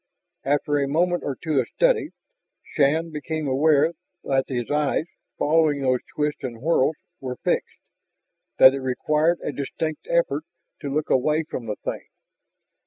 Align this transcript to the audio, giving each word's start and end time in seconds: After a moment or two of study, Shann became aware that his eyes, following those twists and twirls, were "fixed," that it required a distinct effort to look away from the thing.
After 0.43 0.79
a 0.79 0.87
moment 0.87 1.21
or 1.23 1.35
two 1.39 1.59
of 1.59 1.67
study, 1.69 2.09
Shann 2.63 3.11
became 3.11 3.47
aware 3.47 3.93
that 4.23 4.45
his 4.47 4.71
eyes, 4.71 5.05
following 5.37 5.83
those 5.83 5.99
twists 6.15 6.43
and 6.43 6.59
twirls, 6.59 6.95
were 7.19 7.35
"fixed," 7.43 7.77
that 8.57 8.73
it 8.73 8.79
required 8.81 9.37
a 9.43 9.51
distinct 9.51 10.07
effort 10.09 10.43
to 10.79 10.91
look 10.91 11.11
away 11.11 11.43
from 11.43 11.67
the 11.67 11.75
thing. 11.75 12.07